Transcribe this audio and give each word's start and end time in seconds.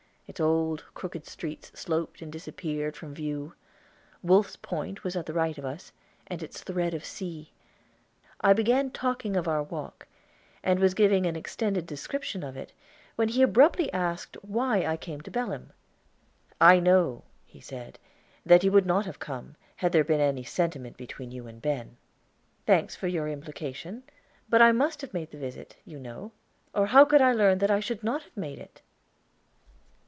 Its 0.27 0.39
old, 0.39 0.85
crooked 0.93 1.25
streets 1.25 1.77
sloped 1.77 2.21
and 2.21 2.31
disappeared 2.31 2.95
from 2.95 3.13
view; 3.13 3.53
Wolf's 4.23 4.55
Point 4.55 5.03
was 5.03 5.17
at 5.17 5.25
the 5.25 5.33
right 5.33 5.57
of 5.57 5.65
us, 5.65 5.91
and 6.25 6.41
its 6.41 6.63
thread 6.63 6.93
of 6.93 7.03
sea. 7.03 7.51
I 8.39 8.53
began 8.53 8.91
talking 8.91 9.35
of 9.35 9.49
our 9.49 9.61
walk, 9.61 10.07
and 10.63 10.79
was 10.79 10.93
giving 10.93 11.25
an 11.25 11.35
extended 11.35 11.85
description 11.85 12.43
of 12.43 12.55
it, 12.55 12.71
when 13.17 13.27
he 13.27 13.41
abruptly 13.41 13.91
asked 13.91 14.37
why 14.41 14.85
I 14.85 14.95
came 14.95 15.19
to 15.19 15.31
Belem. 15.31 15.73
"I 16.61 16.79
know," 16.79 17.25
he 17.45 17.59
said, 17.59 17.99
"that 18.45 18.63
you 18.63 18.71
would 18.71 18.85
not 18.85 19.05
have 19.05 19.19
come, 19.19 19.57
had 19.75 19.91
there 19.91 20.05
been 20.05 20.21
any 20.21 20.45
sentiment 20.45 20.95
between 20.95 21.31
you 21.31 21.45
and 21.47 21.61
Ben." 21.61 21.97
"Thanks 22.65 22.95
for 22.95 23.07
your 23.07 23.27
implication. 23.27 24.03
But 24.47 24.61
I 24.61 24.71
must 24.71 25.01
have 25.01 25.13
made 25.13 25.31
the 25.31 25.37
visit, 25.37 25.75
you 25.83 25.99
know, 25.99 26.31
or 26.73 26.85
how 26.87 27.03
could 27.03 27.21
I 27.21 27.33
learn 27.33 27.57
that 27.57 27.69
I 27.69 27.81
should 27.81 28.01
not 28.01 28.23
have 28.23 28.37
made 28.37 28.59
it?" 28.59 28.81